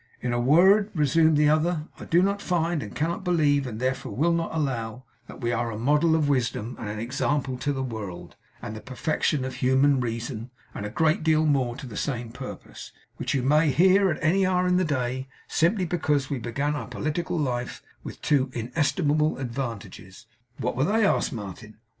[0.19, 4.15] 'In a word,' resumed the other, 'I do not find and cannot believe and therefore
[4.15, 7.83] will not allow, that we are a model of wisdom, and an example to the
[7.83, 12.31] world, and the perfection of human reason, and a great deal more to the same
[12.31, 16.87] purpose, which you may hear any hour in the day; simply because we began our
[16.87, 20.25] political life with two inestimable advantages.'
[20.57, 21.77] 'What were they?' asked Martin.